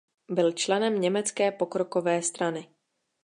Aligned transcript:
Byl 0.29 0.51
členem 0.51 1.01
Německé 1.01 1.51
pokrokové 1.51 2.21
strany. 2.21 2.69